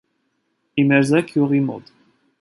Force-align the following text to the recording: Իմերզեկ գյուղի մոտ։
Իմերզեկ 0.83 1.29
գյուղի 1.35 1.63
մոտ։ 1.71 1.97